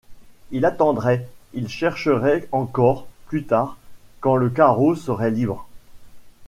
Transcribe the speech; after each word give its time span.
Il 0.49 0.65
attendrait, 0.65 1.29
il 1.53 1.69
chercherait 1.69 2.47
encore, 2.51 3.05
plus 3.27 3.43
tard, 3.43 3.77
quand 4.19 4.35
le 4.35 4.49
carreau 4.49 4.95
serait 4.95 5.29
libre. 5.29 5.67